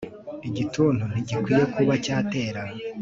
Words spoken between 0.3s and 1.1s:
igituntu